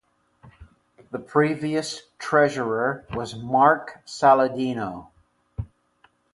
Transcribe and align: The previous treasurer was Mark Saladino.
The 1.11 1.19
previous 1.19 2.01
treasurer 2.17 3.05
was 3.13 3.35
Mark 3.35 4.03
Saladino. 4.07 5.09